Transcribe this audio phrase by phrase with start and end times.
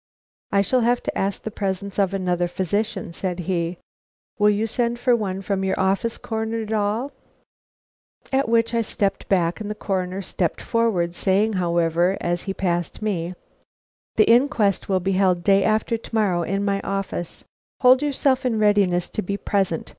[0.51, 3.77] "I shall have to ask the presence of another physician," said he.
[4.39, 7.11] "Will you send for one from your office, Coroner Dahl?"
[8.33, 13.03] At which I stepped back and the Coroner stepped forward, saying, however, as he passed
[13.03, 13.35] me:
[14.15, 17.43] "The inquest will be held day after to morrow in my office.
[17.81, 19.89] Hold yourself in readiness to be present.